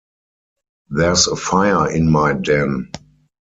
There's 0.89 1.27
a 1.27 1.35
fire 1.35 1.91
in 1.91 2.09
my 2.09 2.33
den. 2.33 2.91